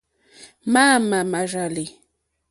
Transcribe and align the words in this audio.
Máámà 0.73 1.19
mà 1.31 1.41
rzàlì. 1.51 1.85